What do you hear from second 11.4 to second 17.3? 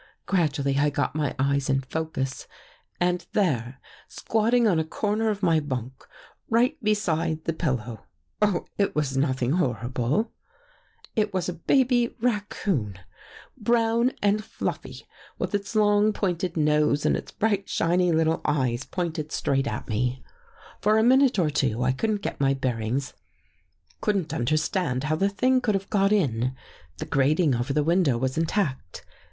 a baby raccoon, brown and fluffy, with its long pointed nose and